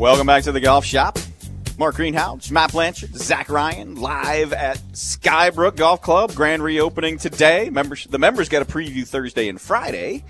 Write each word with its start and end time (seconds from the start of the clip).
Welcome 0.00 0.26
back 0.26 0.44
to 0.44 0.52
the 0.52 0.60
golf 0.60 0.86
shop. 0.86 1.18
Mark 1.76 1.96
Greenhouse, 1.96 2.50
Matt 2.50 2.72
Blanchard, 2.72 3.14
Zach 3.14 3.50
Ryan, 3.50 3.96
live 3.96 4.54
at 4.54 4.78
Skybrook 4.94 5.76
Golf 5.76 6.00
Club. 6.00 6.34
Grand 6.34 6.62
reopening 6.64 7.18
today. 7.18 7.68
Members, 7.68 8.06
the 8.06 8.18
members 8.18 8.48
get 8.48 8.62
a 8.62 8.64
preview 8.64 9.06
Thursday 9.06 9.46
and 9.50 9.60
Friday. 9.60 10.24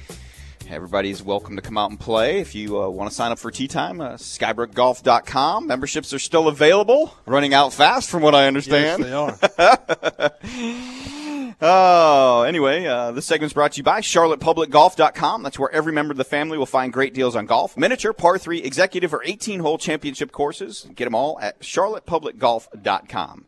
Everybody's 0.68 1.22
welcome 1.22 1.54
to 1.54 1.62
come 1.62 1.78
out 1.78 1.90
and 1.90 2.00
play. 2.00 2.40
If 2.40 2.56
you 2.56 2.82
uh, 2.82 2.88
want 2.88 3.10
to 3.10 3.14
sign 3.14 3.30
up 3.30 3.38
for 3.38 3.52
tee 3.52 3.68
time, 3.68 4.00
uh, 4.00 4.14
skybrookgolf.com. 4.14 5.68
Memberships 5.68 6.12
are 6.12 6.18
still 6.18 6.48
available. 6.48 7.16
Running 7.24 7.54
out 7.54 7.72
fast, 7.72 8.10
from 8.10 8.22
what 8.24 8.34
I 8.34 8.48
understand. 8.48 9.04
Yes, 9.04 9.38
they 9.48 9.68
are. 9.70 11.10
Oh, 11.62 12.42
anyway, 12.42 12.86
uh, 12.86 13.12
this 13.12 13.26
segment's 13.26 13.52
brought 13.52 13.72
to 13.72 13.78
you 13.78 13.82
by 13.82 14.00
CharlottePublicGolf.com. 14.00 15.42
That's 15.42 15.58
where 15.58 15.70
every 15.70 15.92
member 15.92 16.12
of 16.12 16.16
the 16.16 16.24
family 16.24 16.56
will 16.56 16.64
find 16.64 16.90
great 16.90 17.12
deals 17.12 17.36
on 17.36 17.44
golf, 17.44 17.76
miniature, 17.76 18.14
par 18.14 18.38
3, 18.38 18.62
executive, 18.62 19.12
or 19.12 19.22
18 19.24 19.60
hole 19.60 19.76
championship 19.76 20.32
courses. 20.32 20.88
Get 20.94 21.04
them 21.04 21.14
all 21.14 21.38
at 21.40 21.60
CharlottePublicGolf.com. 21.60 23.44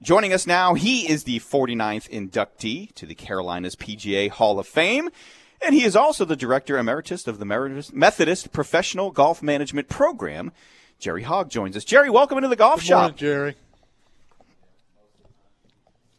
Joining 0.00 0.32
us 0.32 0.46
now, 0.46 0.74
he 0.74 1.10
is 1.10 1.24
the 1.24 1.40
49th 1.40 2.08
inductee 2.10 2.94
to 2.94 3.04
the 3.06 3.14
Carolinas 3.16 3.74
PGA 3.74 4.30
Hall 4.30 4.60
of 4.60 4.68
Fame. 4.68 5.10
And 5.60 5.74
he 5.74 5.82
is 5.84 5.96
also 5.96 6.24
the 6.24 6.36
director 6.36 6.78
emeritus 6.78 7.26
of 7.26 7.38
the 7.40 7.44
Methodist 7.92 8.52
Professional 8.52 9.10
Golf 9.10 9.42
Management 9.42 9.88
Program. 9.88 10.52
Jerry 11.00 11.24
Hogge 11.24 11.48
joins 11.48 11.76
us. 11.76 11.84
Jerry, 11.84 12.10
welcome 12.10 12.38
into 12.38 12.48
the 12.48 12.56
golf 12.56 12.80
Good 12.80 12.86
shop. 12.86 13.00
morning, 13.00 13.16
Jerry. 13.18 13.56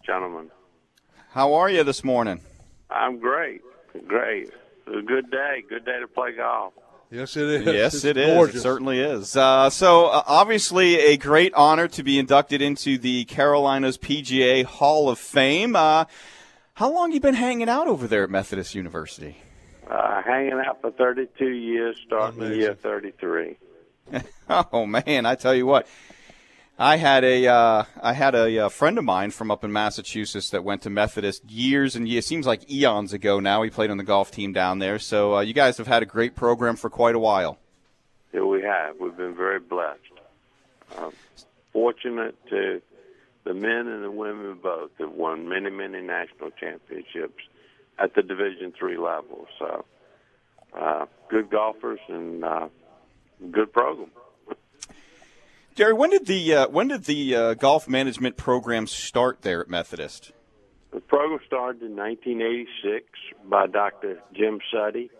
gentlemen. 0.05 0.49
How 1.37 1.53
are 1.53 1.69
you 1.69 1.83
this 1.83 2.03
morning? 2.03 2.41
I'm 2.89 3.19
great. 3.19 3.61
Great. 4.07 4.49
A 4.87 5.03
good 5.03 5.29
day. 5.29 5.63
Good 5.69 5.85
day 5.85 5.99
to 5.99 6.07
play 6.07 6.31
golf. 6.35 6.73
Yes, 7.11 7.37
it 7.37 7.47
is. 7.47 7.63
Yes, 7.63 7.93
It's 7.93 8.05
it 8.05 8.17
is. 8.17 8.33
Gorgeous. 8.33 8.55
It 8.55 8.61
certainly 8.61 8.99
is. 8.99 9.35
Uh, 9.37 9.69
so, 9.69 10.07
uh, 10.07 10.23
obviously, 10.25 10.95
a 10.95 11.15
great 11.15 11.53
honor 11.53 11.87
to 11.89 12.01
be 12.01 12.17
inducted 12.17 12.63
into 12.63 12.97
the 12.97 13.25
Carolinas 13.25 13.99
PGA 13.99 14.63
Hall 14.65 15.09
of 15.09 15.19
Fame. 15.19 15.75
Uh, 15.75 16.05
how 16.73 16.91
long 16.91 17.11
you 17.11 17.19
been 17.19 17.35
hanging 17.35 17.69
out 17.69 17.87
over 17.87 18.07
there 18.07 18.23
at 18.23 18.31
Methodist 18.31 18.73
University? 18.73 19.37
Uh, 19.87 20.23
hanging 20.23 20.53
out 20.53 20.81
for 20.81 20.89
32 20.89 21.49
years, 21.49 21.97
starting 22.03 22.39
Amazing. 22.41 22.61
year 22.61 22.73
33. 22.73 23.57
Oh 24.49 24.87
man, 24.87 25.27
I 25.27 25.35
tell 25.35 25.53
you 25.53 25.67
what, 25.67 25.85
I 26.79 26.97
had 26.97 27.23
a 27.23 27.47
uh, 27.47 27.83
I 28.01 28.13
had 28.13 28.35
a, 28.35 28.65
uh 28.65 28.69
friend 28.69 28.99
of 28.99 29.03
mine 29.03 29.31
from 29.31 29.49
up 29.49 29.63
in 29.63 29.73
Massachusetts 29.73 30.51
that 30.51 30.63
went 30.63 30.83
to 30.83 30.91
Methodist 30.91 31.43
years 31.49 31.95
and 31.95 32.07
years. 32.07 32.27
Seems 32.27 32.45
like 32.45 32.69
eons 32.71 33.13
ago 33.13 33.39
now. 33.39 33.63
He 33.63 33.71
played 33.71 33.89
on 33.89 33.97
the 33.97 34.03
golf 34.03 34.29
team 34.29 34.53
down 34.53 34.77
there. 34.77 34.99
So 34.99 35.37
uh, 35.37 35.41
you 35.41 35.53
guys 35.53 35.77
have 35.79 35.87
had 35.87 36.03
a 36.03 36.05
great 36.05 36.35
program 36.35 36.75
for 36.75 36.91
quite 36.91 37.15
a 37.15 37.19
while. 37.19 37.57
Here 38.31 38.45
we 38.45 38.61
have. 38.61 38.97
We've 38.99 39.17
been 39.17 39.35
very 39.35 39.59
blessed. 39.59 39.99
Uh, 40.95 41.09
fortunate 41.73 42.35
to 42.49 42.81
the 43.43 43.53
men 43.55 43.87
and 43.87 44.03
the 44.03 44.11
women 44.11 44.59
both 44.61 44.91
have 44.99 45.11
won 45.11 45.49
many, 45.49 45.71
many 45.71 46.01
national 46.01 46.51
championships 46.51 47.43
at 47.97 48.13
the 48.13 48.21
Division 48.21 48.71
three 48.77 48.97
level. 48.97 49.47
So, 49.57 49.85
uh, 50.79 51.05
good 51.29 51.49
golfers 51.49 51.99
and 52.07 52.43
uh, 52.43 52.67
good 53.51 53.73
program. 53.73 54.11
Jerry, 55.77 55.93
when 55.93 56.09
did 56.09 56.25
the 56.25 56.55
uh, 56.55 56.67
when 56.69 56.87
did 56.87 57.03
the 57.03 57.35
uh, 57.35 57.53
golf 57.53 57.87
management 57.87 58.35
program 58.35 58.87
start 58.87 59.43
there 59.43 59.61
at 59.61 59.69
Methodist? 59.69 60.31
The 60.91 60.99
program 60.99 61.39
started 61.45 61.83
in 61.83 61.95
1986 61.95 63.05
by 63.47 63.67
Dr. 63.67 64.19
Jim 64.33 64.59
Suddy, 64.73 65.11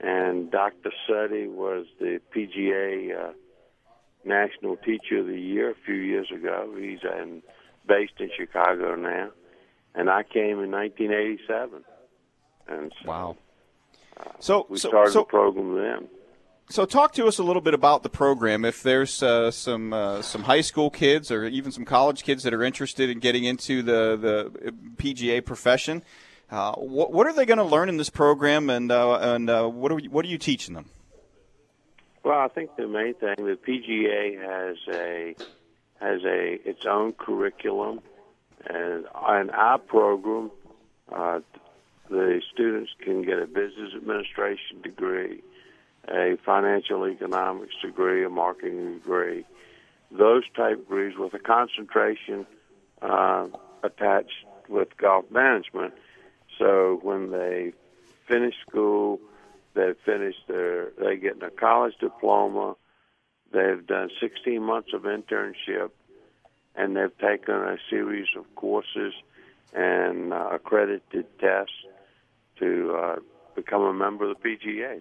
and 0.00 0.50
Dr. 0.50 0.90
Suddy 1.06 1.46
was 1.46 1.86
the 2.00 2.20
PGA 2.34 3.28
uh, 3.28 3.32
National 4.24 4.76
Teacher 4.78 5.20
of 5.20 5.28
the 5.28 5.40
Year 5.40 5.70
a 5.70 5.76
few 5.86 5.94
years 5.94 6.26
ago. 6.34 6.74
He's 6.76 6.98
in, 7.04 7.44
based 7.86 8.14
in 8.18 8.30
Chicago 8.36 8.96
now, 8.96 9.30
and 9.94 10.10
I 10.10 10.24
came 10.24 10.58
in 10.58 10.72
1987, 10.72 11.84
and 12.66 12.92
so 13.00 13.08
Wow. 13.08 13.36
So 14.40 14.66
we 14.68 14.78
so 14.78 14.88
started 14.88 15.12
so, 15.12 15.20
the 15.20 15.26
program 15.26 15.76
then. 15.76 16.08
So 16.70 16.84
talk 16.84 17.12
to 17.14 17.26
us 17.26 17.38
a 17.38 17.42
little 17.42 17.62
bit 17.62 17.74
about 17.74 18.02
the 18.02 18.08
program. 18.08 18.64
If 18.64 18.82
there's 18.82 19.22
uh, 19.22 19.50
some 19.50 19.92
uh, 19.92 20.22
some 20.22 20.44
high 20.44 20.62
school 20.62 20.90
kids 20.90 21.30
or 21.30 21.44
even 21.44 21.72
some 21.72 21.84
college 21.84 22.22
kids 22.22 22.42
that 22.44 22.54
are 22.54 22.62
interested 22.62 23.10
in 23.10 23.18
getting 23.18 23.44
into 23.44 23.82
the 23.82 24.16
the 24.16 24.72
PGA 24.96 25.44
profession, 25.44 26.02
uh, 26.50 26.72
what 26.74 27.12
what 27.12 27.26
are 27.26 27.32
they 27.32 27.46
going 27.46 27.58
to 27.58 27.64
learn 27.64 27.88
in 27.88 27.96
this 27.96 28.10
program, 28.10 28.70
and 28.70 28.90
uh, 28.90 29.18
and 29.20 29.50
uh, 29.50 29.66
what 29.66 29.92
are 29.92 29.96
we, 29.96 30.08
what 30.08 30.24
are 30.24 30.28
you 30.28 30.38
teaching 30.38 30.74
them? 30.74 30.86
Well, 32.22 32.38
I 32.38 32.48
think 32.48 32.76
the 32.76 32.88
main 32.88 33.14
thing 33.14 33.34
the 33.36 33.58
PGA 33.66 34.40
has 34.40 34.76
a 34.88 35.34
has 36.00 36.24
a 36.24 36.68
its 36.68 36.86
own 36.86 37.12
curriculum, 37.12 38.00
and 38.66 39.04
in 39.04 39.50
our 39.50 39.78
program, 39.78 40.50
uh, 41.12 41.40
the 42.08 42.40
students 42.52 42.92
can 43.00 43.22
get 43.22 43.38
a 43.38 43.46
business 43.46 43.92
administration 43.94 44.80
degree, 44.82 45.42
a 46.08 46.36
financial 46.44 47.06
economics 47.06 47.74
degree, 47.82 48.24
a 48.24 48.28
marketing 48.28 48.94
degree, 48.94 49.44
those 50.10 50.44
type 50.56 50.78
degrees 50.78 51.16
with 51.18 51.34
a 51.34 51.38
concentration 51.38 52.46
uh, 53.02 53.46
attached 53.82 54.44
with 54.68 54.96
golf 54.96 55.24
management. 55.30 55.94
So 56.58 57.00
when 57.02 57.30
they 57.30 57.72
finish 58.28 58.54
school, 58.66 59.20
they've 59.74 59.96
finished 60.04 60.46
their 60.48 60.90
they 60.98 61.16
get 61.16 61.42
a 61.42 61.50
college 61.50 61.94
diploma, 62.00 62.76
they've 63.52 63.84
done 63.86 64.10
16 64.20 64.62
months 64.62 64.90
of 64.94 65.02
internship, 65.02 65.90
and 66.76 66.96
they've 66.96 67.18
taken 67.18 67.54
a 67.54 67.76
series 67.90 68.28
of 68.36 68.44
courses 68.54 69.14
and 69.72 70.32
uh, 70.32 70.50
accredited 70.52 71.26
tests 71.40 71.72
to 72.58 72.94
uh, 72.96 73.16
become 73.54 73.82
a 73.82 73.92
member 73.92 74.30
of 74.30 74.36
the 74.40 74.48
PGA. 74.48 75.00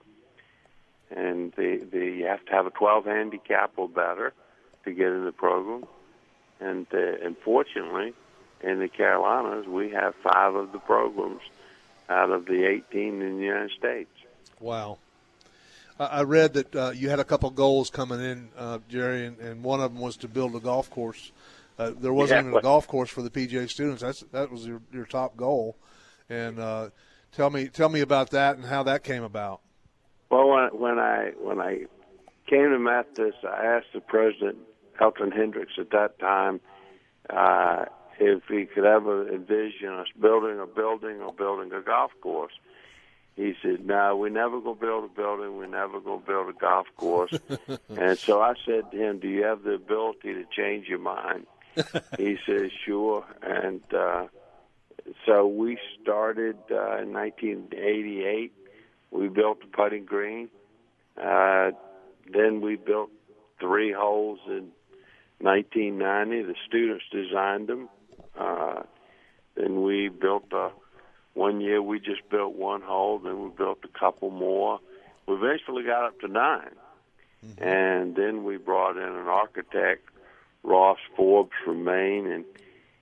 And 1.23 1.53
the, 1.53 1.77
the 1.91 2.05
you 2.05 2.25
have 2.25 2.43
to 2.45 2.51
have 2.51 2.65
a 2.65 2.71
12 2.71 3.05
handicap 3.05 3.71
or 3.77 3.87
better 3.87 4.33
to 4.85 4.91
get 4.91 5.07
in 5.07 5.23
the 5.25 5.31
program. 5.31 5.85
And 6.59 6.85
uh, 6.93 6.97
unfortunately, 7.23 8.13
in 8.61 8.79
the 8.79 8.87
Carolinas, 8.87 9.65
we 9.67 9.89
have 9.91 10.13
five 10.15 10.55
of 10.55 10.71
the 10.71 10.79
programs 10.79 11.41
out 12.09 12.29
of 12.31 12.45
the 12.45 12.65
18 12.65 13.21
in 13.21 13.37
the 13.37 13.43
United 13.43 13.71
States. 13.77 14.09
Wow. 14.59 14.97
I 15.99 16.05
I 16.05 16.23
read 16.23 16.53
that 16.53 16.75
uh, 16.75 16.91
you 16.93 17.09
had 17.09 17.19
a 17.19 17.23
couple 17.23 17.49
goals 17.51 17.89
coming 17.89 18.19
in, 18.21 18.49
uh, 18.57 18.79
Jerry, 18.89 19.25
and, 19.25 19.37
and 19.39 19.63
one 19.63 19.79
of 19.81 19.93
them 19.93 20.01
was 20.01 20.17
to 20.17 20.27
build 20.27 20.55
a 20.55 20.59
golf 20.59 20.89
course. 20.89 21.31
Uh, 21.79 21.91
there 21.99 22.13
wasn't 22.13 22.37
Yeah, 22.43 22.47
even 22.49 22.57
a 22.59 22.61
golf 22.61 22.87
course 22.87 23.09
for 23.09 23.21
the 23.21 23.29
PGA 23.29 23.69
students. 23.69 24.01
That's 24.01 24.21
that 24.31 24.51
was 24.51 24.65
your, 24.65 24.81
your 24.91 25.05
top 25.05 25.35
goal. 25.37 25.75
And 26.29 26.59
uh, 26.59 26.89
tell 27.31 27.49
me 27.49 27.67
tell 27.67 27.89
me 27.89 28.01
about 28.01 28.29
that 28.31 28.57
and 28.57 28.65
how 28.65 28.83
that 28.83 29.03
came 29.03 29.23
about. 29.23 29.61
Well, 30.29 30.49
when, 30.49 30.79
when 30.79 30.99
I 30.99 31.31
when 31.39 31.59
I 31.59 31.85
came 32.47 32.69
to 32.69 32.79
Methodist, 32.79 33.37
I 33.43 33.65
asked 33.65 33.93
the 33.93 34.01
president, 34.01 34.57
Elton 34.99 35.31
Hendricks, 35.31 35.73
at 35.77 35.91
that 35.91 36.19
time, 36.19 36.59
uh, 37.29 37.85
if 38.19 38.43
he 38.47 38.65
could 38.65 38.85
ever 38.85 39.27
envision 39.33 39.89
us 39.89 40.07
building 40.19 40.59
a 40.59 40.67
building 40.67 41.21
or 41.21 41.33
building 41.33 41.71
a 41.73 41.81
golf 41.81 42.11
course. 42.21 42.53
He 43.35 43.55
said, 43.63 43.85
"No, 43.85 44.15
we 44.15 44.29
never 44.29 44.59
gonna 44.59 44.75
build 44.75 45.05
a 45.05 45.07
building. 45.07 45.57
We 45.57 45.65
never 45.65 45.99
gonna 45.99 46.21
build 46.21 46.49
a 46.49 46.53
golf 46.53 46.87
course." 46.97 47.33
and 47.89 48.17
so 48.17 48.41
I 48.41 48.53
said 48.65 48.91
to 48.91 48.97
him, 48.97 49.19
"Do 49.19 49.27
you 49.27 49.43
have 49.43 49.63
the 49.63 49.73
ability 49.73 50.33
to 50.35 50.45
change 50.55 50.87
your 50.87 50.99
mind?" 50.99 51.47
he 52.17 52.37
says, 52.45 52.71
"Sure." 52.85 53.25
And 53.41 53.81
uh, 53.91 54.27
so 55.25 55.47
we 55.47 55.79
started 56.01 56.57
uh, 56.69 57.01
in 57.01 57.13
1988. 57.13 58.53
We 59.13 59.27
built 59.27 59.61
the 59.61 59.67
putting 59.67 60.05
green. 60.05 60.49
Uh, 61.17 61.71
then 62.31 62.61
we 62.61 62.75
built 62.75 63.09
three 63.59 63.93
holes 63.93 64.39
in 64.47 64.71
1990. 65.39 66.43
The 66.43 66.55
students 66.67 67.05
designed 67.11 67.67
them. 67.67 67.89
Uh, 68.37 68.83
then 69.55 69.83
we 69.83 70.09
built 70.09 70.51
a. 70.51 70.71
One 71.35 71.61
year 71.61 71.81
we 71.81 71.99
just 71.99 72.27
built 72.29 72.55
one 72.55 72.81
hole. 72.81 73.19
Then 73.19 73.43
we 73.43 73.49
built 73.49 73.79
a 73.83 73.99
couple 73.99 74.29
more. 74.29 74.79
We 75.27 75.35
eventually 75.35 75.83
got 75.83 76.05
up 76.05 76.19
to 76.21 76.27
9 76.27 76.69
and 77.57 78.15
then 78.15 78.43
we 78.43 78.57
brought 78.57 78.97
in 78.97 79.03
an 79.03 79.27
architect, 79.27 80.07
Ross 80.63 80.99
Forbes 81.15 81.51
from 81.63 81.83
Maine, 81.83 82.27
and 82.27 82.45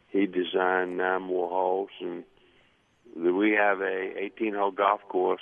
he 0.10 0.26
designed 0.26 0.98
nine 0.98 1.22
more 1.24 1.50
holes. 1.50 1.90
And 2.00 2.24
we 3.16 3.52
have 3.52 3.82
a 3.82 4.14
18-hole 4.40 4.72
golf 4.72 5.02
course 5.08 5.42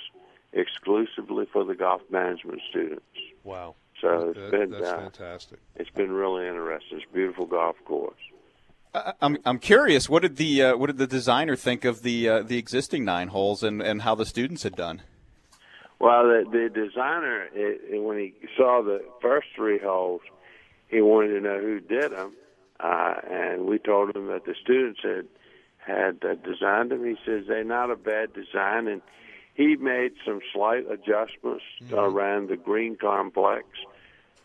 exclusively 0.52 1.46
for 1.52 1.64
the 1.64 1.74
golf 1.74 2.02
management 2.10 2.60
students. 2.70 3.04
Wow. 3.44 3.74
So 4.00 4.30
it's 4.30 4.38
That- 4.38 4.50
been 4.50 4.70
that's 4.70 4.88
uh, 4.88 4.96
fantastic. 4.98 5.58
it's 5.76 5.90
been 5.90 6.12
really 6.12 6.46
interesting. 6.46 6.98
It's 6.98 7.06
a 7.10 7.14
beautiful 7.14 7.46
golf 7.46 7.76
course. 7.84 8.16
I'm 9.20 9.38
I'm 9.44 9.60
curious. 9.60 10.08
What 10.08 10.22
did 10.22 10.36
the 10.36 10.62
uh, 10.62 10.76
what 10.76 10.86
did 10.88 10.98
the 10.98 11.06
designer 11.06 11.54
think 11.54 11.84
of 11.84 12.02
the 12.02 12.28
uh, 12.28 12.42
the 12.42 12.58
existing 12.58 13.04
nine 13.04 13.28
holes 13.28 13.62
and, 13.62 13.80
and 13.80 14.02
how 14.02 14.16
the 14.16 14.26
students 14.26 14.64
had 14.64 14.74
done? 14.74 15.02
Well, 16.00 16.24
the, 16.24 16.44
the 16.50 16.68
designer, 16.70 17.42
it, 17.54 17.80
it, 17.88 18.02
when 18.02 18.18
he 18.18 18.34
saw 18.56 18.82
the 18.82 19.04
first 19.22 19.48
three 19.54 19.78
holes, 19.78 20.22
he 20.88 21.02
wanted 21.02 21.34
to 21.34 21.40
know 21.40 21.60
who 21.60 21.78
did 21.78 22.10
them, 22.10 22.32
uh, 22.80 23.14
and 23.30 23.66
we 23.66 23.78
told 23.78 24.16
him 24.16 24.26
that 24.28 24.44
the 24.44 24.54
students 24.60 25.00
had 25.04 25.26
had 25.78 26.24
uh, 26.28 26.34
designed 26.36 26.90
them. 26.90 27.04
He 27.04 27.16
says 27.24 27.44
they're 27.46 27.62
not 27.62 27.90
a 27.92 27.96
bad 27.96 28.32
design, 28.32 28.88
and 28.88 29.02
he 29.60 29.76
made 29.76 30.12
some 30.24 30.40
slight 30.54 30.90
adjustments 30.90 31.64
mm-hmm. 31.82 31.94
around 31.94 32.48
the 32.48 32.56
green 32.56 32.96
complex, 32.96 33.66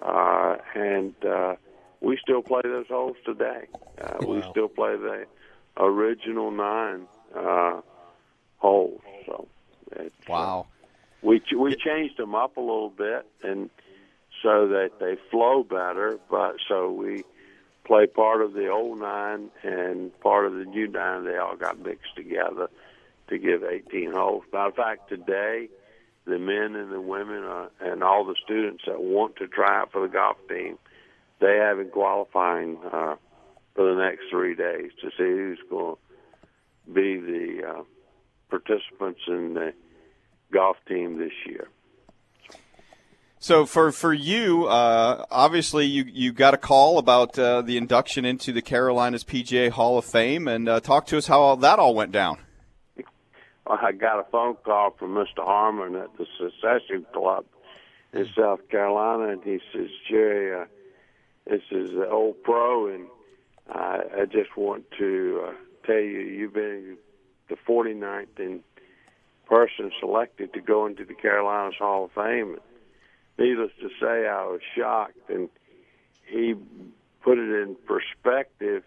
uh, 0.02 0.58
and 0.76 1.16
uh, 1.24 1.56
we 2.02 2.18
still 2.22 2.42
play 2.42 2.62
those 2.64 2.88
holes 2.90 3.16
today. 3.26 3.68
Uh, 4.02 4.18
wow. 4.20 4.34
We 4.34 4.42
still 4.50 4.68
play 4.68 4.98
the 4.98 5.26
original 5.78 6.52
nine 6.52 7.08
uh, 7.34 7.80
holes. 8.58 9.00
So, 9.26 9.48
it's, 9.94 10.14
uh, 10.28 10.34
wow. 10.34 10.68
Uh, 10.68 10.72
we 11.22 11.42
we 11.58 11.76
changed 11.76 12.18
them 12.18 12.36
up 12.36 12.58
a 12.58 12.60
little 12.60 12.90
bit, 12.90 13.26
and 13.42 13.70
so 14.44 14.68
that 14.68 15.00
they 15.00 15.16
flow 15.32 15.64
better. 15.64 16.20
But 16.30 16.58
so 16.68 16.92
we 16.92 17.24
play 17.86 18.06
part 18.06 18.42
of 18.42 18.52
the 18.52 18.68
old 18.68 19.00
nine 19.00 19.50
and 19.64 20.12
part 20.20 20.46
of 20.46 20.56
the 20.56 20.66
new 20.66 20.90
nine. 20.90 21.24
They 21.24 21.38
all 21.38 21.56
got 21.56 21.80
mixed 21.80 22.18
together 22.18 22.68
to 23.30 23.38
give 23.38 23.64
18 23.64 24.12
holes. 24.12 24.44
Matter 24.52 24.70
of 24.70 24.76
fact, 24.76 25.10
today 25.10 25.70
the 26.26 26.40
men 26.40 26.76
and 26.76 26.92
the 26.92 27.02
women 27.02 27.44
are, 27.44 27.70
and 27.80 28.04
all 28.04 28.26
the 28.26 28.36
students 28.44 28.84
that 28.88 29.02
want 29.02 29.36
to 29.38 29.48
try 29.48 29.82
out 29.82 29.92
for 29.92 30.02
the 30.02 30.12
golf 30.12 30.38
team, 30.50 30.78
they 31.40 31.58
have 31.58 31.80
in 31.80 31.90
qualifying 31.90 32.78
uh, 32.92 33.16
for 33.76 33.94
the 33.94 34.02
next 34.02 34.24
three 34.32 34.56
days 34.56 34.92
to 35.02 35.10
see 35.12 35.24
who's 35.24 35.60
going 35.70 35.96
to 35.96 36.94
be 36.94 37.20
the 37.20 37.68
uh, 37.68 37.84
participants 38.50 39.22
in 39.28 39.54
the 39.54 39.74
golf 40.52 40.78
team 40.88 41.18
this 41.18 41.34
year. 41.46 41.68
So 43.38 43.68
for 43.68 43.92
for 43.92 44.14
you, 44.14 44.66
uh, 44.66 45.26
obviously 45.30 45.86
you 45.86 46.06
you 46.08 46.32
got 46.32 46.56
a 46.56 46.58
call 46.58 46.98
about 46.98 47.38
uh, 47.38 47.62
the 47.62 47.78
induction 47.78 48.26
into 48.26 48.52
the 48.52 48.62
Carolinas 48.62 49.24
PGA 49.24 49.70
Hall 49.70 50.00
of 50.00 50.06
Fame, 50.06 50.48
and 50.48 50.68
uh, 50.68 50.80
talk 50.80 51.06
to 51.08 51.18
us 51.18 51.28
how 51.28 51.42
all, 51.42 51.58
that 51.58 51.78
all 51.78 51.94
went 51.94 52.12
down. 52.12 52.40
I 53.68 53.92
got 53.92 54.20
a 54.20 54.30
phone 54.32 54.56
call 54.64 54.92
from 54.92 55.16
Mr. 55.16 55.44
Harmon 55.44 55.96
at 55.96 56.16
the 56.18 56.26
Secession 56.38 57.06
Club 57.14 57.46
in 58.14 58.28
South 58.38 58.68
Carolina, 58.70 59.30
and 59.34 59.44
he 59.44 59.60
says, 59.74 59.90
Jerry, 60.10 60.62
uh, 60.62 60.66
this 61.48 61.62
is 61.72 61.92
the 61.92 62.10
old 62.10 62.42
pro, 62.44 62.88
and 62.88 63.08
I, 63.70 64.02
I 64.22 64.26
just 64.26 64.56
want 64.56 64.86
to 65.00 65.46
uh, 65.48 65.52
tell 65.86 65.96
you, 65.96 66.20
you've 66.20 66.54
been 66.54 66.98
the 67.50 67.56
49th 67.68 68.40
in 68.40 68.62
person 69.46 69.92
selected 70.00 70.54
to 70.54 70.62
go 70.62 70.86
into 70.86 71.06
the 71.06 71.14
Carolinas 71.14 71.76
Hall 71.78 72.06
of 72.06 72.12
Fame. 72.12 72.54
And 72.54 72.62
Needless 73.38 73.72
to 73.82 73.90
say, 74.00 74.28
I 74.28 74.46
was 74.46 74.62
shocked, 74.76 75.30
and 75.30 75.50
he 76.26 76.56
put 77.22 77.38
it 77.38 77.64
in 77.64 77.76
perspective. 77.86 78.84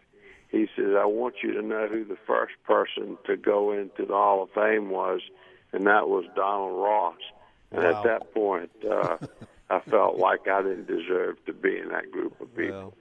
He 0.51 0.67
says, 0.77 0.95
"I 0.99 1.05
want 1.05 1.37
you 1.43 1.53
to 1.55 1.63
know 1.63 1.89
who 1.89 2.05
the 2.05 2.19
first 2.27 2.55
person 2.65 3.19
to 3.27 3.37
go 3.37 3.73
into 3.73 4.07
the 4.07 4.15
Hall 4.15 4.43
of 4.43 4.51
Fame 4.51 4.91
was, 4.91 5.21
and 5.73 5.87
that 5.87 6.09
was 6.09 6.25
Donald 6.35 6.81
Ross." 6.81 7.21
And 7.71 7.83
wow. 7.83 7.91
at 7.91 8.03
that 8.05 8.35
point, 8.35 8.71
uh, 8.91 9.19
I 9.71 9.81
felt 9.81 10.17
like 10.17 10.49
I 10.49 10.63
didn't 10.63 10.87
deserve 10.87 11.45
to 11.47 11.53
be 11.53 11.79
in 11.79 11.89
that 11.91 12.11
group 12.11 12.41
of 12.41 12.55
people. 12.57 12.95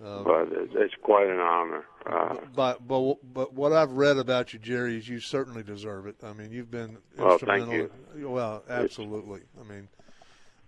Well, 0.00 0.18
um, 0.18 0.24
but 0.24 0.48
it's, 0.52 0.72
it's 0.76 0.94
quite 1.02 1.26
an 1.26 1.40
honor. 1.40 1.84
Uh, 2.06 2.36
but 2.54 2.86
but 2.86 3.16
but 3.34 3.52
what 3.52 3.72
I've 3.72 3.92
read 3.92 4.16
about 4.16 4.52
you, 4.52 4.58
Jerry, 4.58 4.96
is 4.96 5.08
you 5.08 5.18
certainly 5.18 5.62
deserve 5.62 6.06
it. 6.06 6.16
I 6.22 6.32
mean, 6.32 6.52
you've 6.52 6.70
been 6.70 6.98
instrumental. 7.18 7.68
well, 7.68 7.80
instrumental. 7.80 8.32
Well, 8.32 8.62
absolutely. 8.68 9.40
It's, 9.40 9.60
I 9.60 9.72
mean, 9.72 9.88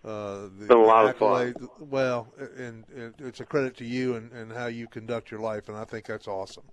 uh, 0.04 0.48
the, 0.58 0.66
been 0.68 0.78
a 0.78 0.82
lot 0.82 1.06
of 1.06 1.16
fun. 1.16 1.54
Well, 1.78 2.32
and, 2.38 2.84
and, 2.94 3.14
it's 3.18 3.40
a 3.40 3.44
credit 3.44 3.76
to 3.78 3.84
you 3.84 4.16
and, 4.16 4.32
and 4.32 4.52
how 4.52 4.66
you 4.66 4.86
conduct 4.86 5.30
your 5.30 5.40
life, 5.40 5.68
and 5.68 5.76
I 5.76 5.84
think 5.84 6.06
that's 6.06 6.26
awesome. 6.26 6.64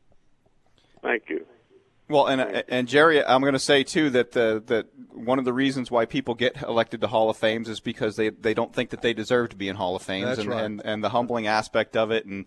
Thank 1.02 1.30
you. 1.30 1.46
Well, 2.10 2.28
and 2.28 2.64
and 2.70 2.88
Jerry, 2.88 3.24
I'm 3.24 3.42
going 3.42 3.52
to 3.52 3.60
say 3.60 3.84
too 3.84 4.10
that 4.12 4.32
the 4.32 4.64
that 4.68 4.88
one 5.14 5.40
of 5.40 5.46
the 5.46 5.52
reasons 5.52 5.92
why 5.92 6.06
people 6.06 6.36
get 6.36 6.62
elected 6.62 7.02
to 7.02 7.08
Hall 7.08 7.30
of 7.30 7.36
Fames 7.36 7.68
is 7.68 7.82
because 7.82 8.16
they 8.16 8.30
they 8.30 8.54
don't 8.54 8.74
think 8.74 8.92
that 8.92 9.02
they 9.02 9.14
deserve 9.14 9.50
to 9.50 9.58
be 9.58 9.68
in 9.68 9.76
Hall 9.76 9.94
of 9.96 10.04
Fames, 10.04 10.28
That's 10.28 10.40
and, 10.40 10.50
right. 10.50 10.64
and 10.64 10.82
and 10.86 11.04
the 11.04 11.10
humbling 11.10 11.48
aspect 11.48 11.98
of 11.98 12.12
it, 12.12 12.26
and 12.26 12.46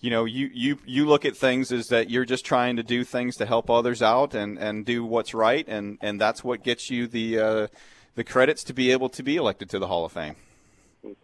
you 0.00 0.10
know, 0.10 0.24
you 0.24 0.48
you 0.52 0.78
you 0.86 1.06
look 1.06 1.24
at 1.24 1.36
things 1.36 1.70
as 1.72 1.88
that 1.88 2.08
you're 2.08 2.24
just 2.24 2.44
trying 2.44 2.76
to 2.76 2.82
do 2.82 3.04
things 3.04 3.36
to 3.36 3.46
help 3.46 3.68
others 3.68 4.00
out 4.00 4.34
and 4.34 4.58
and 4.58 4.86
do 4.86 5.04
what's 5.04 5.34
right, 5.34 5.66
and 5.68 5.98
and 6.00 6.20
that's 6.20 6.42
what 6.42 6.64
gets 6.64 6.88
you 6.88 7.06
the 7.06 7.38
uh, 7.38 7.66
the 8.14 8.24
credits 8.24 8.64
to 8.64 8.74
be 8.74 8.90
able 8.90 9.08
to 9.10 9.22
be 9.22 9.36
elected 9.36 9.70
to 9.70 9.78
the 9.78 9.86
Hall 9.86 10.04
of 10.04 10.12
Fame. 10.12 10.36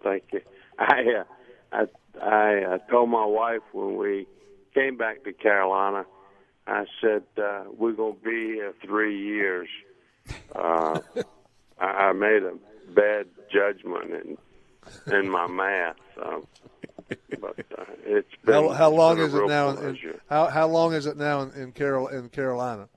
Thank 0.03 0.25
you. 0.33 0.41
I 0.79 1.05
uh, 1.21 1.25
I 1.73 1.87
I 2.23 2.65
uh, 2.65 2.79
told 2.91 3.11
my 3.11 3.25
wife 3.25 3.63
when 3.73 3.97
we 3.97 4.27
came 4.75 4.97
back 4.97 5.25
to 5.25 5.33
Carolina 5.33 6.05
I 6.67 6.85
said, 7.01 7.23
uh, 7.39 7.65
we're 7.77 7.93
going 7.93 8.17
to 8.17 8.25
be 8.25 8.55
here 8.55 8.75
three 8.85 9.17
years. 9.17 9.69
Uh, 10.55 11.01
I, 11.79 11.85
I 11.85 12.13
made 12.13 12.43
a 12.43 12.55
bad 12.93 13.27
judgment 13.53 14.11
in, 14.11 15.15
in 15.15 15.31
my 15.31 15.47
math. 15.47 15.97
So, 16.17 16.47
but 17.41 17.59
uh, 17.79 17.85
it's 18.05 18.29
been, 18.45 18.55
how, 18.55 18.69
how 18.71 18.91
long 18.91 19.19
is 19.21 19.33
it 19.33 19.47
now? 19.47 19.71
In, 19.71 19.99
how 20.29 20.47
how 20.47 20.67
long 20.67 20.93
is 20.93 21.07
it 21.07 21.17
now 21.17 21.43
in, 21.43 21.53
in 21.53 21.73
Carol 21.73 22.09
in 22.09 22.29
Carolina? 22.31 22.89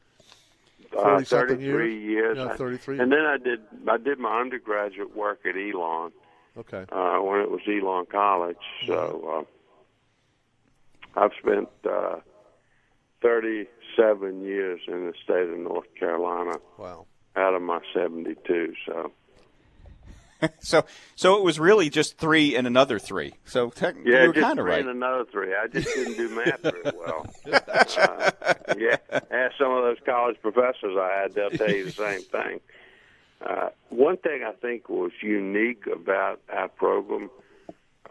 Uh, 0.98 1.22
Thirty-three 1.22 2.00
years. 2.00 2.36
years. 2.36 2.38
No, 2.38 2.50
Thirty-three. 2.56 3.00
And 3.00 3.12
then 3.12 3.26
I 3.26 3.38
did 3.38 3.60
I 3.88 3.98
did 3.98 4.20
my 4.20 4.40
undergraduate 4.40 5.16
work 5.16 5.42
at 5.46 5.56
Elon. 5.56 6.12
Okay. 6.58 6.86
Uh, 6.92 7.20
when 7.22 7.40
it 7.42 7.52
was 7.52 7.62
Elon 7.68 8.06
College, 8.12 8.58
so 8.86 9.46
uh, 11.16 11.20
I've 11.20 11.32
spent 11.40 11.70
uh, 11.90 12.18
37 13.22 14.42
years 14.42 14.82
in 14.88 15.06
the 15.06 15.14
state 15.24 15.48
of 15.48 15.58
North 15.60 15.88
Carolina. 15.98 16.58
Wow. 16.78 17.06
Out 17.36 17.54
of 17.54 17.62
my 17.62 17.80
72, 17.94 18.74
so. 18.86 19.12
so, 20.60 20.86
so 21.16 21.38
it 21.38 21.44
was 21.44 21.60
really 21.60 21.90
just 21.90 22.18
three 22.18 22.56
and 22.56 22.66
another 22.68 23.00
three. 23.00 23.34
So 23.46 23.70
technically, 23.70 24.12
yeah, 24.12 24.24
you 24.24 24.28
were 24.28 24.34
kind 24.34 24.60
of 24.60 24.64
three 24.64 24.72
right. 24.72 24.82
and 24.82 24.90
another 24.90 25.26
three. 25.32 25.54
I 25.56 25.68
just 25.68 25.88
didn't 25.94 26.18
do 26.18 26.30
math 26.30 26.62
very 26.62 26.84
well. 26.84 27.26
uh, 27.52 28.32
yeah, 28.78 28.98
ask 29.32 29.58
some 29.58 29.72
of 29.72 29.84
those 29.84 29.98
college 30.06 30.38
professors 30.42 30.98
I 30.98 31.22
had; 31.22 31.34
they'll 31.34 31.50
tell 31.50 31.70
you 31.70 31.86
the 31.86 31.92
same 31.92 32.22
thing. 32.22 32.60
Uh, 33.42 33.70
one 33.90 34.18
thing 34.18 34.44
I 34.46 34.52
think 34.54 34.90
was 34.90 35.12
unique 35.22 35.86
about 35.88 36.42
our 36.52 36.68
program, 36.68 37.30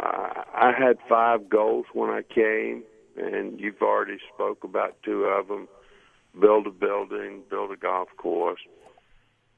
uh, 0.00 0.42
I 0.54 0.72
had 0.76 0.98
five 1.08 1.48
goals 1.48 1.86
when 1.92 2.10
I 2.10 2.22
came 2.22 2.82
and 3.18 3.60
you've 3.60 3.82
already 3.82 4.18
spoke 4.32 4.64
about 4.64 4.96
two 5.02 5.24
of 5.24 5.48
them: 5.48 5.68
build 6.38 6.66
a 6.66 6.70
building, 6.70 7.42
build 7.50 7.72
a 7.72 7.76
golf 7.76 8.08
course. 8.16 8.60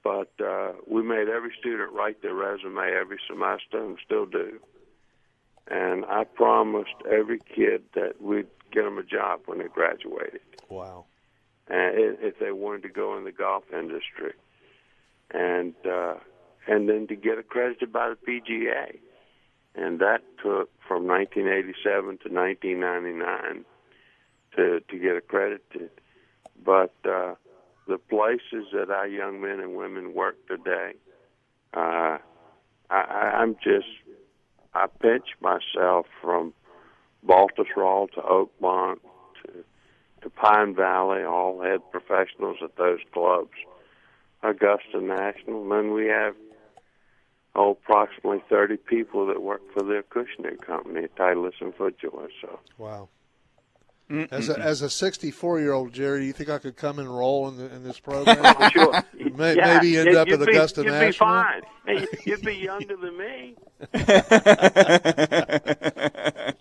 But 0.02 0.32
uh, 0.42 0.72
we 0.86 1.02
made 1.02 1.28
every 1.28 1.52
student 1.58 1.92
write 1.92 2.22
their 2.22 2.34
resume 2.34 2.78
every 2.78 3.18
semester, 3.28 3.84
and 3.84 3.98
still 4.04 4.26
do. 4.26 4.58
And 5.68 6.04
I 6.06 6.24
promised 6.24 6.94
every 7.10 7.38
kid 7.38 7.82
that 7.94 8.20
we'd 8.20 8.48
get 8.72 8.84
them 8.84 8.98
a 8.98 9.02
job 9.02 9.40
when 9.46 9.58
they 9.58 9.68
graduated. 9.68 10.40
Wow! 10.68 11.04
And 11.68 12.16
if 12.20 12.38
they 12.38 12.50
wanted 12.50 12.82
to 12.82 12.88
go 12.88 13.16
in 13.16 13.24
the 13.24 13.32
golf 13.32 13.64
industry, 13.72 14.32
and 15.30 15.74
uh, 15.86 16.14
and 16.66 16.88
then 16.88 17.06
to 17.08 17.14
get 17.14 17.38
accredited 17.38 17.92
by 17.92 18.10
the 18.10 18.16
PGA 18.16 18.98
and 19.74 20.00
that 20.00 20.22
took 20.42 20.70
from 20.86 21.06
1987 21.06 22.18
to 22.18 22.28
1999 22.28 23.64
to 24.56 24.80
to 24.80 24.98
get 24.98 25.16
accredited. 25.16 25.90
But 26.62 26.94
uh, 27.08 27.34
the 27.90 27.98
places 27.98 28.68
that 28.72 28.88
our 28.88 29.08
young 29.08 29.40
men 29.40 29.58
and 29.58 29.74
women 29.74 30.14
work 30.14 30.36
today, 30.46 30.92
uh, 31.74 32.18
I, 32.88 33.32
I'm 33.40 33.56
just 33.56 33.88
I 34.74 34.86
pinch 34.86 35.26
myself 35.40 36.06
from 36.22 36.54
Baltusrol 37.26 38.10
to 38.12 38.20
Oakmont 38.20 39.00
to 39.42 39.64
to 40.22 40.30
Pine 40.30 40.74
Valley, 40.74 41.24
all 41.24 41.62
had 41.62 41.80
professionals 41.90 42.58
at 42.62 42.76
those 42.76 43.00
clubs. 43.12 43.50
Augusta 44.42 45.00
National, 45.00 45.72
and 45.72 45.92
we 45.92 46.06
have 46.06 46.34
oh, 47.54 47.72
approximately 47.72 48.42
30 48.48 48.76
people 48.76 49.26
that 49.26 49.42
work 49.42 49.60
for 49.72 49.82
the 49.82 50.02
Acushnet 50.02 50.64
company, 50.64 51.08
Titleist 51.18 51.60
and 51.60 51.74
FootJoy. 51.74 52.28
So. 52.40 52.58
Wow. 52.78 53.08
As 54.30 54.48
a, 54.48 54.58
as 54.58 54.80
a 54.82 54.90
64 54.90 55.60
year 55.60 55.72
old 55.72 55.92
Jerry, 55.92 56.20
do 56.20 56.26
you 56.26 56.32
think 56.32 56.50
I 56.50 56.58
could 56.58 56.76
come 56.76 56.98
enroll 56.98 57.48
in, 57.48 57.56
the, 57.56 57.72
in 57.72 57.84
this 57.84 58.00
program? 58.00 58.70
sure. 58.70 59.04
May, 59.36 59.54
yeah, 59.54 59.74
maybe 59.74 59.98
end 59.98 60.16
up 60.16 60.26
at 60.28 60.42
Augusta 60.42 60.82
you'd 60.82 60.90
National. 60.90 61.04
You'd 61.04 61.06
be 61.06 61.12
fine. 61.12 61.62
Hey, 61.86 62.06
you'd 62.26 62.42
be 62.42 62.56
younger 62.56 62.96
than 62.96 63.16
me. 63.16 63.54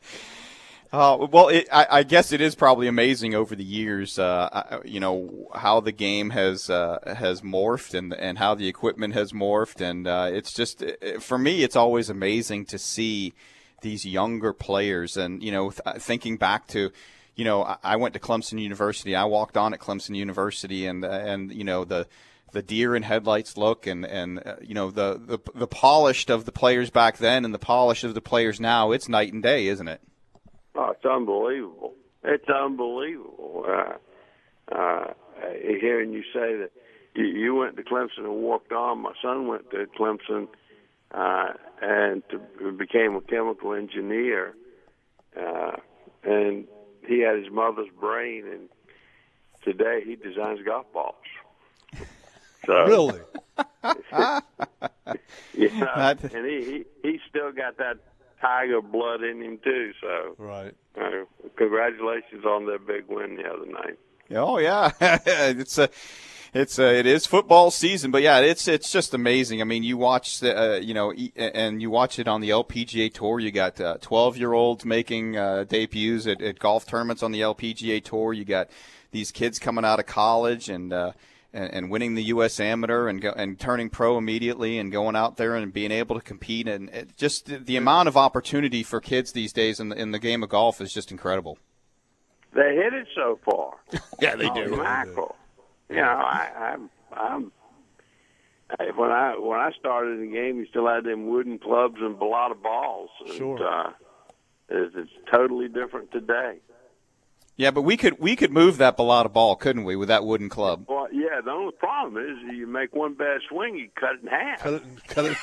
Uh, 0.91 1.27
well, 1.32 1.50
it, 1.50 1.68
I, 1.72 1.88
I, 1.91 2.03
guess 2.03 2.32
it 2.32 2.41
is 2.41 2.56
probably 2.56 2.88
amazing 2.88 3.36
over 3.36 3.56
the 3.56 3.63
years, 3.63 4.18
uh, 4.18 4.79
you 4.84 5.00
know, 5.00 5.48
how 5.53 5.79
the 5.79 5.91
game 5.91 6.32
has 6.32 6.68
uh, 6.68 6.98
has 7.15 7.41
morphed 7.41 7.94
and 7.94 8.12
and 8.12 8.39
how 8.39 8.56
the 8.56 8.68
equipment 8.68 9.13
has 9.13 9.32
morphed, 9.32 9.82
and 9.82 10.08
uh, 10.08 10.27
it's 10.32 10.51
just 10.51 10.84
for 11.20 11.38
me, 11.38 11.62
it's 11.62 11.75
always 11.75 12.10
amazing 12.10 12.65
to 12.65 12.79
see 12.79 13.36
these 13.84 14.03
younger 14.03 14.51
players, 14.51 15.15
and 15.15 15.44
you 15.44 15.51
know, 15.51 15.70
th- 15.70 15.98
thinking 15.98 16.38
back 16.38 16.65
to. 16.70 16.91
You 17.39 17.46
know, 17.46 17.77
I 17.84 17.96
went 17.96 18.13
to 18.15 18.19
Clemson 18.19 18.62
University. 18.62 19.15
I 19.15 19.24
walked 19.24 19.55
on 19.55 19.74
at 19.74 19.79
Clemson 19.79 20.15
University, 20.15 20.86
and 20.86 21.05
and 21.05 21.53
you 21.53 21.63
know 21.63 21.86
the 21.86 22.08
the 22.51 22.62
deer 22.62 22.96
in 22.96 23.03
headlights 23.03 23.58
look 23.58 23.88
and 23.88 24.05
and 24.05 24.46
uh, 24.46 24.55
you 24.62 24.74
know 24.74 24.91
the, 24.91 25.22
the 25.24 25.39
the 25.55 25.67
polished 25.67 26.29
of 26.29 26.46
the 26.46 26.51
players 26.51 26.89
back 26.89 27.17
then 27.17 27.46
and 27.46 27.53
the 27.53 27.60
polished 27.60 28.03
of 28.03 28.15
the 28.15 28.22
players 28.22 28.60
now 28.60 28.91
it's 28.91 29.08
night 29.08 29.31
and 29.31 29.43
day 29.43 29.67
isn't 29.67 29.88
it 29.88 30.01
Oh, 30.75 30.91
it's 30.91 31.05
unbelievable. 31.05 31.93
It's 32.24 32.50
unbelievable. 32.50 33.65
Uh, 33.67 34.74
uh, 34.74 35.13
hearing 35.81 36.13
you 36.13 36.22
say 36.34 36.55
that 36.55 36.72
you, 37.15 37.25
you 37.25 37.55
went 37.55 37.75
to 37.77 37.84
Clemson 37.84 38.19
and 38.19 38.36
walked 38.36 38.72
on. 38.72 39.00
My 39.00 39.13
son 39.22 39.48
went 39.48 39.69
to 39.72 39.88
Clemson 40.00 40.48
uh, 41.12 41.53
and 41.81 42.24
to, 42.29 42.72
became 42.72 43.15
a 43.15 43.22
chemical 43.22 43.74
engineer. 43.74 44.53
Uh, 45.38 45.77
and 46.24 46.65
he 47.08 47.20
had 47.20 47.38
his 47.38 47.51
mother's 47.51 47.89
brain, 48.00 48.46
and 48.48 48.70
today 49.63 50.01
he 50.06 50.15
designs 50.15 50.60
golf 50.65 50.86
balls. 50.94 51.15
So, 52.65 52.86
really? 52.86 53.22
yeah, 54.13 54.41
and 55.53 56.46
he, 56.46 56.63
he 56.63 56.86
he 57.01 57.20
still 57.27 57.51
got 57.51 57.77
that 57.77 57.98
Tiger 58.41 58.82
blood 58.82 59.24
in 59.24 59.41
him 59.41 59.60
too. 59.63 59.91
So 60.00 60.36
right. 60.38 60.75
Uh, 61.00 61.25
congratulations 61.56 62.46
on 62.46 62.65
their 62.65 62.77
big 62.77 63.06
win 63.08 63.38
the 63.38 63.46
other 63.46 63.65
night. 63.65 63.98
Oh 64.32 64.58
yeah, 64.58 64.91
it's 65.25 65.77
a. 65.77 65.89
It's 66.53 66.79
uh, 66.79 66.84
it 66.84 67.06
is 67.06 67.25
football 67.25 67.70
season, 67.70 68.10
but 68.10 68.24
yeah, 68.24 68.39
it's 68.39 68.68
it's 68.68 68.91
just 68.91 69.13
amazing. 69.13 69.62
I 69.62 69.65
mean, 69.65 69.84
you 69.84 69.98
watch 69.98 70.39
the 70.39 70.58
uh, 70.58 70.75
you 70.77 70.94
know 70.94 71.13
and 71.36 71.82
you 71.82 71.89
watch 71.91 72.18
it 72.18 72.27
on 72.27 72.41
the 72.41 72.50
LPGA 72.50 73.13
tour. 73.13 73.39
You 73.39 73.51
got 73.51 73.75
twelve 74.01 74.36
uh, 74.36 74.39
year 74.39 74.53
olds 74.53 74.84
making 74.84 75.38
uh, 75.38 75.65
debuts 75.65 76.25
at, 76.25 76.41
at 76.41 76.58
golf 76.58 76.88
tournaments 76.88 77.22
on 77.22 77.32
the 77.32 77.41
LPGA 77.41 78.03
tour. 78.03 78.34
You 78.34 78.46
got 78.46 78.70
these 79.12 79.32
kids 79.32 79.60
coming 79.60 79.86
out 79.86 80.00
of 80.00 80.08
college 80.08 80.70
and 80.70 80.91
uh, 80.91 81.12
and, 81.53 81.74
and 81.74 81.91
winning 81.91 82.15
the 82.15 82.24
U.S. 82.24 82.60
Amateur 82.60 83.08
and 83.08 83.22
go, 83.22 83.32
and 83.32 83.60
turning 83.60 83.89
pro 83.89 84.18
immediately 84.18 84.79
and 84.79 84.91
going 84.91 85.15
out 85.15 85.38
there 85.38 85.56
and 85.56 85.74
being 85.74 85.91
able 85.91 86.15
to 86.15 86.22
compete 86.22 86.68
and 86.68 86.89
it, 86.89 87.15
just 87.18 87.46
the, 87.48 87.58
the, 87.58 87.75
amount 87.75 88.08
of 88.08 88.18
opportunity 88.18 88.84
for 88.84 89.00
kids 89.00 89.32
these 89.32 89.51
days 89.51 89.79
in 89.79 89.89
the, 89.89 89.96
in 89.96 90.12
the 90.12 90.20
game 90.20 90.44
of 90.44 90.50
golf 90.50 90.82
is 90.82 90.94
just 90.94 91.12
incredible. 91.12 91.58
They 92.53 92.75
hit 92.75 92.94
it 92.94 93.08
so 93.15 93.39
far. 93.46 93.74
yeah, 94.22 94.36
they 94.36 94.50
do. 94.50 94.75
Mackerel. 94.77 95.36
You 95.89 95.98
know, 95.98 96.01
I, 96.03 96.50
I'm, 96.74 96.89
I'm. 97.12 97.51
I, 98.79 98.91
when 98.96 99.10
I 99.10 99.36
when 99.39 99.60
I 99.60 99.72
started 99.79 100.19
the 100.22 100.31
game, 100.31 100.58
you 100.58 100.67
still 100.67 100.88
had 100.88 101.03
them 101.03 101.27
wooden 101.27 101.58
clubs 101.58 101.96
and 102.00 102.22
a 102.22 102.25
lot 102.25 102.51
of 102.51 102.62
balls. 102.62 103.10
Sure. 103.36 103.58
And, 103.58 103.65
uh, 103.65 103.91
it's, 104.69 104.96
it's 104.96 105.12
totally 105.31 105.67
different 105.67 106.12
today. 106.12 106.60
Yeah, 107.60 107.72
but 107.72 107.81
we 107.81 107.98
could 107.98 108.19
we 108.19 108.38
could 108.38 108.51
move 108.51 108.77
that 108.77 108.96
Balata 108.98 109.34
ball, 109.34 109.58
couldn't 109.58 109.84
we, 109.84 109.98
with 109.98 110.08
that 110.08 110.24
wooden 110.24 110.48
club? 110.48 110.86
Well, 110.88 111.08
yeah. 111.12 111.41
The 111.43 111.51
only 111.51 111.74
problem 111.74 112.24
is 112.24 112.55
you 112.55 112.65
make 112.67 112.96
one 112.96 113.15
bad 113.15 113.41
swing, 113.50 113.75
you 113.75 113.89
cut 113.96 114.13
it 114.13 114.22
in 114.22 114.27
half. 114.27 114.62
Cut 114.62 114.74
it, 114.75 114.84
cut 115.08 115.25
it. 115.25 115.38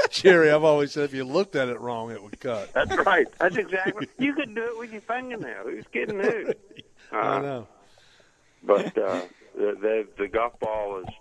Jerry, 0.10 0.52
I've 0.52 0.62
always 0.62 0.92
said 0.92 1.02
if 1.02 1.12
you 1.12 1.24
looked 1.24 1.56
at 1.56 1.68
it 1.68 1.80
wrong, 1.80 2.12
it 2.12 2.22
would 2.22 2.38
cut. 2.38 2.72
That's 2.72 2.96
right. 2.98 3.26
That's 3.40 3.56
exactly. 3.56 4.06
you 4.18 4.32
could 4.34 4.54
do 4.54 4.62
it 4.62 4.78
with 4.78 4.92
your 4.92 5.00
fingernail. 5.00 5.64
Who's 5.64 5.86
kidding 5.92 6.20
who? 6.20 6.52
Uh, 7.12 7.16
I 7.18 7.40
know. 7.42 7.68
But 8.62 8.86
uh, 8.98 9.22
the, 9.54 9.76
the 9.80 10.08
the 10.18 10.28
golf 10.28 10.58
ball 10.60 11.02
has 11.04 11.14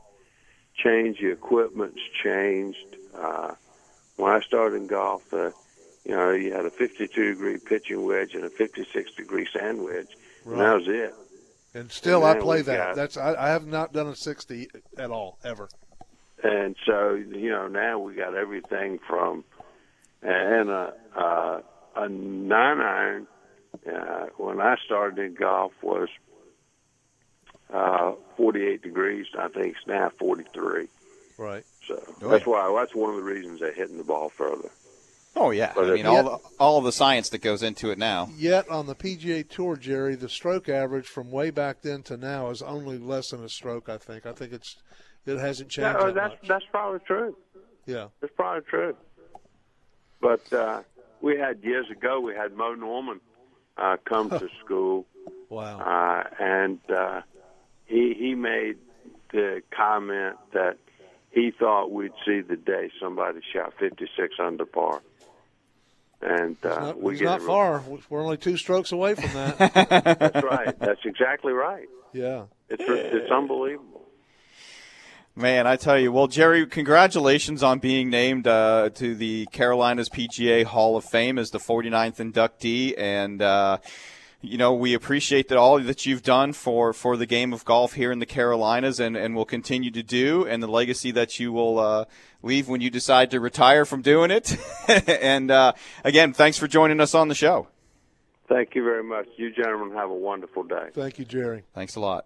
changed. 0.76 1.22
The 1.22 1.32
equipment's 1.32 2.02
changed. 2.24 2.98
Uh, 3.16 3.56
when 4.18 4.32
I 4.32 4.42
started 4.42 4.78
in 4.78 4.88
golf, 4.88 5.34
uh, 5.34 5.52
you 6.06 6.16
know, 6.16 6.32
you 6.32 6.54
had 6.54 6.66
a 6.66 6.70
52 6.70 7.34
degree 7.34 7.58
pitching 7.58 8.06
wedge 8.06 8.34
and 8.34 8.44
a 8.44 8.50
56 8.50 9.14
degree 9.16 9.48
sand 9.52 9.84
wedge. 9.84 10.08
Right. 10.46 10.54
And 10.54 10.62
that 10.62 10.74
was 10.76 10.88
it. 10.88 11.14
And 11.74 11.92
still, 11.92 12.26
and 12.26 12.38
I 12.38 12.42
play 12.42 12.62
that. 12.64 12.96
That's 12.96 13.18
I, 13.18 13.36
I 13.36 13.50
have 13.50 13.66
not 13.66 13.94
done 13.94 14.08
a 14.08 14.16
60 14.16 14.70
at 14.98 15.10
all 15.10 15.38
ever. 15.44 15.70
And 16.44 16.76
so, 16.86 17.14
you 17.14 17.50
know, 17.50 17.68
now 17.68 18.00
we 18.00 18.16
got 18.16 18.36
everything 18.36 19.00
from 19.08 19.44
and 20.22 20.70
a 20.70 20.94
uh, 21.16 21.62
a 21.96 22.10
nine 22.10 22.80
iron. 22.80 23.28
Uh, 23.88 24.26
when 24.38 24.60
I 24.60 24.76
started 24.86 25.18
in 25.20 25.34
golf 25.34 25.72
was 25.82 26.10
uh, 27.72 28.14
48 28.38 28.82
degrees. 28.82 29.28
I 29.38 29.48
think 29.48 29.76
it's 29.78 29.88
now 29.88 30.12
43. 30.20 30.88
Right. 31.38 31.64
So 31.88 32.02
oh, 32.22 32.30
that's 32.30 32.46
yeah. 32.46 32.52
why 32.52 32.80
that's 32.80 32.94
one 32.94 33.10
of 33.10 33.16
the 33.16 33.24
reasons 33.24 33.60
they're 33.60 33.74
hitting 33.74 33.98
the 33.98 34.04
ball 34.04 34.30
further. 34.30 34.70
Oh 35.36 35.52
yeah, 35.52 35.72
but 35.74 35.90
I 35.90 35.94
mean 35.94 36.06
all 36.06 36.24
the, 36.24 36.38
all 36.60 36.82
the 36.82 36.92
science 36.92 37.30
that 37.30 37.40
goes 37.40 37.64
into 37.64 37.90
it 37.90 37.98
now. 37.98 38.30
Yet 38.36 38.70
on 38.70 38.86
the 38.86 38.96
PGA 38.96 39.48
Tour, 39.48 39.78
Jerry, 39.78 40.16
the 40.16 40.28
stroke 40.28 40.68
average 40.68 41.08
from 41.08 41.32
way 41.32 41.50
back 41.50 41.82
then 41.82 42.04
to 42.04 42.18
now 42.18 42.50
is 42.50 42.62
only 42.62 42.98
less 42.98 43.30
than 43.30 43.44
a 43.44 43.50
stroke. 43.50 43.88
I 43.88 43.98
think. 43.98 44.26
I 44.26 44.34
think 44.34 44.52
it's 44.52 44.76
it 45.26 45.38
hasn't 45.38 45.70
changed. 45.70 46.00
No, 46.00 46.08
that 46.08 46.16
that's 46.16 46.42
much. 46.42 46.48
that's 46.48 46.66
probably 46.70 47.00
true. 47.08 47.38
Yeah, 47.86 48.08
that's 48.20 48.34
probably 48.36 48.64
true. 48.70 48.96
But 50.20 50.54
uh, 50.54 50.82
we 51.22 51.38
had 51.38 51.64
years 51.64 51.90
ago, 51.90 52.20
we 52.20 52.36
had 52.36 52.54
Mo 52.54 52.76
Norman 52.76 53.22
uh, 53.78 53.98
come 54.06 54.30
to 54.38 54.50
school. 54.64 55.06
Wow. 55.50 55.80
Uh, 55.80 56.24
and 56.40 56.80
uh, 56.90 57.22
he 57.92 58.16
he 58.18 58.36
made 58.36 58.78
the 59.32 59.62
comment 59.76 60.38
that 60.54 60.78
he 61.30 61.52
thought 61.52 61.92
we'd 61.92 62.12
see 62.26 62.42
the 62.42 62.56
day 62.56 62.92
somebody 63.00 63.40
shot 63.54 63.74
56 63.80 64.36
under 64.40 64.66
par 64.66 65.02
and 66.22 66.58
uh, 66.64 66.80
not, 66.80 67.02
we 67.02 67.18
get 67.18 67.26
not 67.26 67.42
far. 67.42 67.84
We're 68.10 68.24
only 68.24 68.38
two 68.38 68.58
strokes 68.58 68.92
away 68.92 69.16
from 69.16 69.34
that. 69.34 69.58
That's 70.20 70.44
right. 70.44 70.78
That's 70.80 71.02
exactly 71.04 71.54
right. 71.54 71.88
Yeah, 72.14 72.46
it's 72.70 72.84
it's 72.88 73.32
unbelievable. 73.32 74.06
Man, 75.34 75.66
I 75.66 75.78
tell 75.78 75.98
you, 75.98 76.12
well, 76.12 76.28
Jerry, 76.28 76.66
congratulations 76.68 77.64
on 77.64 77.80
being 77.80 78.10
named 78.10 78.48
uh, 78.48 78.90
to 78.96 79.16
the 79.16 79.48
Carolinas 79.54 80.10
PGA 80.10 80.66
Hall 80.66 80.98
of 80.98 81.06
Fame 81.06 81.40
as 81.40 81.50
the 81.52 81.60
49th 81.60 82.18
inductee, 82.18 82.94
and. 82.98 83.42
Uh, 83.42 83.78
you 84.42 84.58
know, 84.58 84.74
we 84.74 84.94
appreciate 84.94 85.50
that 85.50 85.58
all 85.58 85.80
that 85.80 86.06
you've 86.06 86.24
done 86.24 86.54
for, 86.54 86.94
for 86.94 87.16
the 87.16 87.26
game 87.26 87.54
of 87.54 87.64
golf 87.64 87.94
here 87.94 88.12
in 88.12 88.20
the 88.20 88.26
Carolinas 88.26 89.00
and, 89.00 89.16
and 89.16 89.36
will 89.36 89.46
continue 89.46 89.92
to 89.92 90.04
do, 90.04 90.46
and 90.46 90.64
the 90.64 90.68
legacy 90.68 91.12
that 91.12 91.40
you 91.40 91.52
will 91.52 91.80
uh, 91.80 92.06
leave 92.42 92.68
when 92.68 92.82
you 92.82 92.90
decide 92.90 93.32
to 93.32 93.40
retire 93.40 93.86
from 93.86 94.02
doing 94.02 94.32
it. 94.32 94.58
and 95.08 95.52
uh, 95.52 95.74
again, 96.04 96.34
thanks 96.34 96.58
for 96.58 96.68
joining 96.68 97.00
us 97.00 97.14
on 97.14 97.28
the 97.28 97.36
show. 97.36 97.68
Thank 98.50 98.76
you 98.76 98.84
very 98.84 99.04
much. 99.04 99.28
You 99.38 99.52
gentlemen 99.52 99.96
have 99.96 100.10
a 100.10 100.16
wonderful 100.16 100.64
day. 100.64 100.90
Thank 100.94 101.20
you, 101.20 101.26
Jerry. 101.26 101.64
Thanks 101.74 101.96
a 101.96 102.00
lot. 102.00 102.26